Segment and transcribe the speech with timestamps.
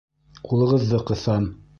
[0.47, 1.45] Ҡулығыҙҙы ҡыҫам.